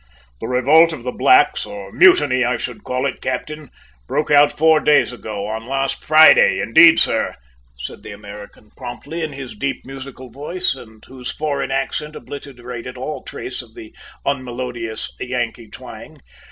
"The 0.39 0.47
revolt 0.47 0.93
of 0.93 1.03
the 1.03 1.11
blacks, 1.11 1.63
or 1.63 1.91
mutiny, 1.91 2.43
I 2.43 2.57
should 2.57 2.83
call 2.83 3.05
it, 3.05 3.21
captain, 3.21 3.69
broke 4.07 4.31
out 4.31 4.51
four 4.51 4.79
days 4.79 5.13
ago, 5.13 5.45
on 5.45 5.67
last 5.67 6.03
Friday, 6.03 6.59
indeed, 6.59 6.97
sir," 6.97 7.35
said 7.77 8.01
the 8.01 8.09
American 8.11 8.71
promptly 8.75 9.21
in 9.21 9.31
his 9.33 9.53
deep 9.55 9.85
musical 9.85 10.31
voice, 10.31 10.73
and 10.73 11.05
whose 11.05 11.31
foreign 11.31 11.69
accent 11.69 12.15
obliterated 12.15 12.97
all 12.97 13.21
trace 13.21 13.61
of 13.61 13.75
the 13.75 13.93
unmelodious 14.25 15.11
Yankee 15.19 15.69
twang. 15.69 16.17